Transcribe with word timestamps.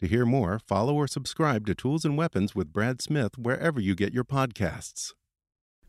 To 0.00 0.06
hear 0.06 0.26
more, 0.26 0.58
follow 0.58 0.94
or 0.94 1.06
subscribe 1.06 1.64
to 1.66 1.74
Tools 1.74 2.04
and 2.04 2.18
Weapons 2.18 2.54
with 2.54 2.70
Brad 2.70 3.00
Smith 3.00 3.38
wherever 3.38 3.80
you 3.80 3.94
get 3.94 4.12
your 4.12 4.24
podcasts. 4.24 5.14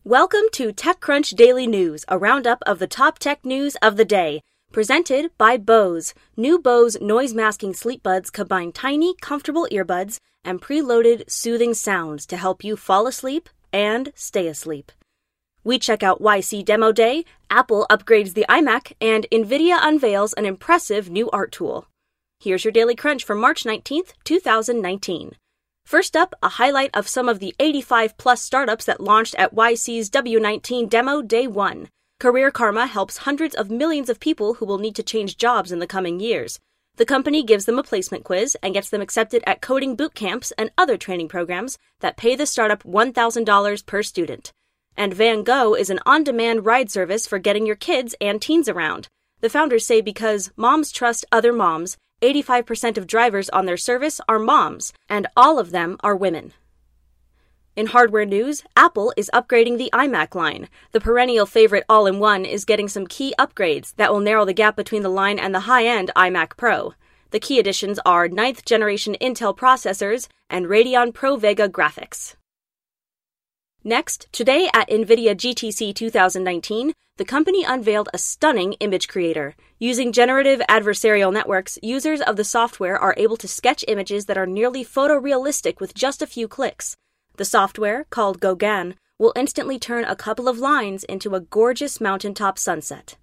Welcome 0.06 0.44
to 0.54 0.72
TechCrunch 0.72 1.36
Daily 1.36 1.68
News, 1.68 2.06
a 2.08 2.18
roundup 2.18 2.64
of 2.66 2.80
the 2.80 2.88
top 2.88 3.20
tech 3.20 3.44
news 3.44 3.76
of 3.82 3.98
the 3.98 4.06
day. 4.06 4.44
Presented 4.72 5.32
by 5.38 5.58
Bose. 5.58 6.14
New 6.38 6.58
Bose 6.58 6.96
noise 7.02 7.34
masking 7.34 7.74
sleep 7.74 8.02
buds 8.02 8.30
combine 8.30 8.72
tiny, 8.72 9.14
comfortable 9.20 9.68
earbuds 9.74 10.20
and 10.42 10.62
preloaded 10.62 11.30
soothing 11.30 11.74
sounds 11.74 12.26
to 12.28 12.38
help 12.38 12.64
you 12.64 12.78
fall 12.78 13.08
asleep 13.08 13.50
and 13.74 14.14
stay 14.16 14.48
asleep. 14.48 14.94
We 15.66 15.80
check 15.80 16.02
out 16.02 16.22
YC 16.22 16.64
Demo 16.64 16.94
Day, 16.94 17.26
Apple 17.50 17.86
upgrades 17.90 18.36
the 18.36 18.46
iMac, 18.48 18.94
and 19.02 19.28
NVIDIA 19.34 19.78
unveils 19.82 20.32
an 20.32 20.46
impressive 20.46 21.10
new 21.10 21.30
art 21.32 21.52
tool. 21.52 21.88
Here's 22.40 22.64
your 22.64 22.72
Daily 22.72 22.96
Crunch 22.96 23.24
for 23.24 23.34
March 23.34 23.64
19th, 23.64 24.14
2019. 24.24 25.32
First 25.86 26.16
up, 26.16 26.36
a 26.44 26.50
highlight 26.50 26.92
of 26.94 27.08
some 27.08 27.28
of 27.28 27.40
the 27.40 27.56
85 27.58 28.16
plus 28.20 28.44
startups 28.44 28.86
that 28.86 29.02
launched 29.02 29.34
at 29.40 29.56
YC's 29.56 30.08
W19 30.12 30.88
Demo 30.88 31.24
Day 31.24 31.48
1. 31.48 31.90
Career 32.20 32.52
Karma 32.52 32.86
helps 32.86 33.18
hundreds 33.18 33.56
of 33.56 33.72
millions 33.72 34.08
of 34.08 34.20
people 34.20 34.54
who 34.54 34.68
will 34.68 34.78
need 34.78 34.96
to 34.98 35.02
change 35.02 35.38
jobs 35.38 35.72
in 35.72 35.80
the 35.80 35.88
coming 35.88 36.20
years. 36.20 36.60
The 36.98 37.08
company 37.08 37.42
gives 37.42 37.66
them 37.66 37.80
a 37.80 37.84
placement 37.84 38.24
quiz 38.24 38.56
and 38.62 38.72
gets 38.72 38.92
them 38.92 39.02
accepted 39.02 39.44
at 39.48 39.64
coding 39.64 39.96
boot 39.96 40.14
camps 40.14 40.54
and 40.60 40.70
other 40.78 40.96
training 40.96 41.30
programs 41.30 41.80
that 42.02 42.18
pay 42.18 42.36
the 42.36 42.46
startup 42.46 42.84
$1,000 42.84 43.86
per 43.88 44.04
student. 44.04 44.52
And 44.96 45.12
Van 45.12 45.42
Go 45.42 45.74
is 45.74 45.90
an 45.90 46.00
on 46.06 46.24
demand 46.24 46.68
ride 46.68 46.92
service 46.92 47.26
for 47.26 47.40
getting 47.40 47.66
your 47.66 47.76
kids 47.76 48.14
and 48.22 48.40
teens 48.40 48.70
around. 48.70 49.08
The 49.42 49.50
founders 49.50 49.88
say 49.88 50.02
because 50.02 50.52
moms 50.56 50.92
trust 50.92 51.26
other 51.32 51.52
moms, 51.52 51.98
85% 52.22 52.98
of 52.98 53.06
drivers 53.06 53.48
on 53.50 53.66
their 53.66 53.78
service 53.78 54.20
are 54.28 54.40
moms, 54.40 54.92
and 55.08 55.28
all 55.38 55.60
of 55.60 55.70
them 55.70 55.98
are 56.02 56.16
women. 56.16 56.54
In 57.76 57.86
hardware 57.86 58.26
news, 58.26 58.64
Apple 58.76 59.14
is 59.16 59.30
upgrading 59.36 59.78
the 59.78 59.92
iMac 59.94 60.34
line. 60.34 60.68
The 60.94 61.00
perennial 61.00 61.46
favorite 61.46 61.84
all 61.88 62.08
in 62.08 62.18
one 62.18 62.44
is 62.44 62.66
getting 62.66 62.88
some 62.88 63.06
key 63.06 63.36
upgrades 63.38 63.94
that 63.98 64.12
will 64.12 64.20
narrow 64.20 64.46
the 64.46 64.54
gap 64.54 64.76
between 64.76 65.04
the 65.04 65.10
line 65.10 65.38
and 65.38 65.54
the 65.54 65.70
high 65.70 65.86
end 65.86 66.10
iMac 66.16 66.58
Pro. 66.58 66.96
The 67.30 67.40
key 67.40 67.60
additions 67.60 68.00
are 68.04 68.28
9th 68.28 68.66
generation 68.66 69.16
Intel 69.22 69.56
processors 69.56 70.28
and 70.50 70.66
Radeon 70.66 71.14
Pro 71.14 71.36
Vega 71.36 71.70
graphics. 71.70 72.34
Next, 73.84 74.28
today 74.32 74.72
at 74.74 74.90
NVIDIA 74.90 75.36
GTC 75.36 75.94
2019, 75.94 76.94
the 77.18 77.26
company 77.26 77.64
unveiled 77.64 78.10
a 78.12 78.18
stunning 78.18 78.74
image 78.80 79.08
creator. 79.08 79.56
Using 79.80 80.12
generative 80.12 80.60
adversarial 80.68 81.32
networks, 81.32 81.78
users 81.84 82.20
of 82.22 82.36
the 82.36 82.44
software 82.44 82.98
are 82.98 83.14
able 83.16 83.38
to 83.38 83.48
sketch 83.48 83.86
images 83.88 84.26
that 84.26 84.38
are 84.38 84.48
nearly 84.48 84.84
photorealistic 84.84 85.80
with 85.80 85.94
just 85.94 86.24
a 86.24 86.26
few 86.26 86.48
clicks. 86.48 86.98
The 87.36 87.46
software, 87.46 88.06
called 88.10 88.42
GauGAN, 88.42 88.96
will 89.20 89.34
instantly 89.36 89.78
turn 89.78 90.04
a 90.04 90.16
couple 90.16 90.48
of 90.48 90.58
lines 90.58 91.04
into 91.04 91.36
a 91.36 91.42
gorgeous 91.42 92.02
mountaintop 92.02 92.58
sunset. 92.58 93.18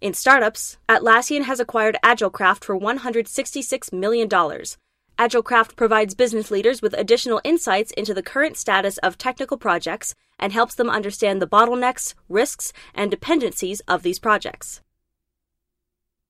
In 0.00 0.14
startups, 0.14 0.76
Atlassian 0.88 1.42
has 1.42 1.58
acquired 1.58 1.96
AgileCraft 2.04 2.62
for 2.62 2.78
$166 2.78 3.92
million. 3.92 4.28
AgileCraft 4.28 5.74
provides 5.74 6.14
business 6.14 6.52
leaders 6.52 6.80
with 6.80 6.94
additional 6.94 7.40
insights 7.42 7.90
into 7.96 8.14
the 8.14 8.22
current 8.22 8.56
status 8.56 8.96
of 8.98 9.18
technical 9.18 9.56
projects 9.56 10.14
and 10.38 10.52
helps 10.52 10.76
them 10.76 10.88
understand 10.88 11.42
the 11.42 11.48
bottlenecks, 11.48 12.14
risks, 12.28 12.72
and 12.94 13.10
dependencies 13.10 13.80
of 13.88 14.04
these 14.04 14.20
projects. 14.20 14.80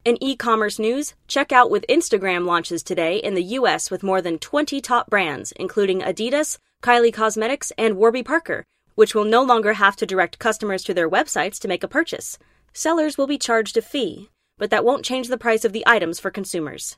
In 0.04 0.18
e 0.20 0.34
commerce 0.34 0.80
news, 0.80 1.14
check 1.28 1.52
out 1.52 1.70
with 1.70 1.86
Instagram 1.88 2.44
launches 2.44 2.82
today 2.82 3.18
in 3.18 3.34
the 3.34 3.54
US 3.60 3.88
with 3.88 4.02
more 4.02 4.20
than 4.20 4.40
20 4.40 4.80
top 4.80 5.08
brands, 5.08 5.52
including 5.52 6.00
Adidas, 6.00 6.58
Kylie 6.82 7.14
Cosmetics, 7.14 7.70
and 7.78 7.96
Warby 7.96 8.24
Parker, 8.24 8.64
which 8.96 9.14
will 9.14 9.24
no 9.24 9.44
longer 9.44 9.74
have 9.74 9.94
to 9.94 10.06
direct 10.06 10.40
customers 10.40 10.82
to 10.82 10.92
their 10.92 11.08
websites 11.08 11.60
to 11.60 11.68
make 11.68 11.84
a 11.84 11.88
purchase. 11.88 12.36
Sellers 12.72 13.16
will 13.16 13.28
be 13.28 13.38
charged 13.38 13.76
a 13.76 13.82
fee, 13.82 14.28
but 14.58 14.70
that 14.70 14.84
won't 14.84 15.04
change 15.04 15.28
the 15.28 15.38
price 15.38 15.64
of 15.64 15.72
the 15.72 15.84
items 15.86 16.18
for 16.18 16.32
consumers. 16.32 16.96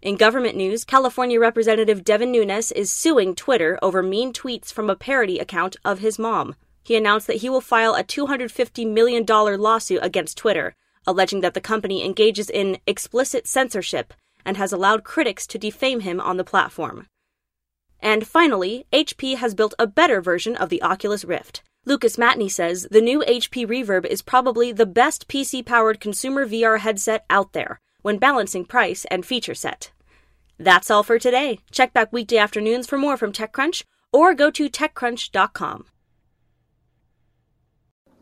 In 0.00 0.14
government 0.14 0.56
news, 0.56 0.84
California 0.84 1.40
Representative 1.40 2.04
Devin 2.04 2.30
Nunes 2.30 2.70
is 2.70 2.92
suing 2.92 3.34
Twitter 3.34 3.76
over 3.82 4.04
mean 4.04 4.32
tweets 4.32 4.72
from 4.72 4.88
a 4.88 4.94
parody 4.94 5.40
account 5.40 5.74
of 5.84 5.98
his 5.98 6.16
mom. 6.16 6.54
He 6.84 6.94
announced 6.94 7.26
that 7.26 7.38
he 7.38 7.50
will 7.50 7.60
file 7.60 7.96
a 7.96 8.04
$250 8.04 8.88
million 8.88 9.24
lawsuit 9.26 9.98
against 10.00 10.38
Twitter, 10.38 10.76
alleging 11.06 11.40
that 11.40 11.54
the 11.54 11.60
company 11.60 12.04
engages 12.04 12.50
in 12.50 12.78
explicit 12.86 13.46
censorship 13.46 14.14
and 14.44 14.56
has 14.56 14.72
allowed 14.72 15.04
critics 15.04 15.46
to 15.46 15.58
defame 15.58 16.00
him 16.00 16.20
on 16.20 16.36
the 16.36 16.44
platform. 16.44 17.06
And 18.00 18.26
finally, 18.26 18.86
HP 18.92 19.36
has 19.36 19.54
built 19.54 19.74
a 19.78 19.86
better 19.86 20.20
version 20.20 20.56
of 20.56 20.68
the 20.68 20.82
Oculus 20.82 21.24
Rift. 21.24 21.62
Lucas 21.86 22.16
Matney 22.16 22.50
says 22.50 22.86
the 22.90 23.00
new 23.00 23.22
HP 23.26 23.66
Reverb 23.66 24.06
is 24.06 24.22
probably 24.22 24.72
the 24.72 24.86
best 24.86 25.28
PC 25.28 25.64
powered 25.64 26.00
consumer 26.00 26.46
VR 26.46 26.78
headset 26.78 27.24
out 27.28 27.52
there 27.52 27.80
when 28.02 28.18
balancing 28.18 28.64
price 28.64 29.04
and 29.10 29.24
feature 29.24 29.54
set. 29.54 29.90
That's 30.58 30.90
all 30.90 31.02
for 31.02 31.18
today. 31.18 31.58
Check 31.70 31.92
back 31.92 32.12
weekday 32.12 32.38
afternoons 32.38 32.86
for 32.86 32.98
more 32.98 33.16
from 33.16 33.32
TechCrunch 33.32 33.82
or 34.12 34.34
go 34.34 34.50
to 34.50 34.68
TechCrunch.com. 34.68 35.86